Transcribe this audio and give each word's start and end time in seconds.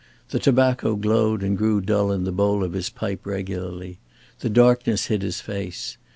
The 0.29 0.39
tobacco 0.39 0.95
glowed 0.95 1.43
and 1.43 1.55
grew 1.55 1.79
dull 1.79 2.11
in 2.11 2.23
the 2.23 2.31
bowl 2.31 2.63
of 2.63 2.73
his 2.73 2.89
pipe 2.89 3.23
regularly; 3.23 3.99
the 4.39 4.49
darkness 4.49 5.05
hid 5.05 5.21
his 5.21 5.41
face. 5.41 5.97